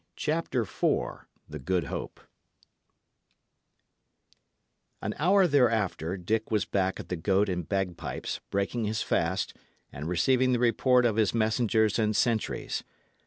[0.15, 2.21] CHAPTER IV THE GOOD HOPE
[4.99, 9.55] An hour thereafter, Dick was back at the Goat and Bagpipes, breaking his fast,
[9.93, 12.83] and receiving the report of his messengers and sentries.